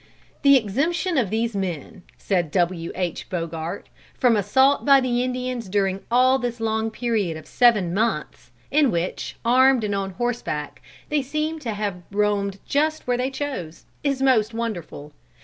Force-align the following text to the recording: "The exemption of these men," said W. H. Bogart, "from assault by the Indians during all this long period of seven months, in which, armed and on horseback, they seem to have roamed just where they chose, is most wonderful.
"The 0.41 0.57
exemption 0.57 1.15
of 1.15 1.29
these 1.29 1.55
men," 1.55 2.01
said 2.17 2.49
W. 2.49 2.91
H. 2.95 3.29
Bogart, 3.29 3.87
"from 4.15 4.35
assault 4.35 4.83
by 4.83 4.99
the 4.99 5.23
Indians 5.23 5.69
during 5.69 6.01
all 6.09 6.39
this 6.39 6.59
long 6.59 6.89
period 6.89 7.37
of 7.37 7.45
seven 7.45 7.93
months, 7.93 8.49
in 8.71 8.89
which, 8.89 9.35
armed 9.45 9.83
and 9.83 9.93
on 9.93 10.09
horseback, 10.13 10.81
they 11.09 11.21
seem 11.21 11.59
to 11.59 11.73
have 11.75 12.01
roamed 12.11 12.57
just 12.65 13.05
where 13.05 13.17
they 13.17 13.29
chose, 13.29 13.85
is 14.03 14.23
most 14.23 14.55
wonderful. 14.55 15.13